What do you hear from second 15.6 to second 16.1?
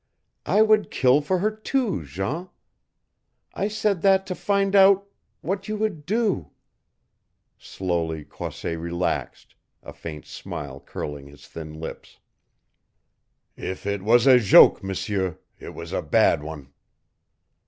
was a